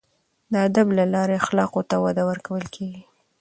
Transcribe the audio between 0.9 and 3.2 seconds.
له لارې اخلاقو ته وده ورکول کیږي.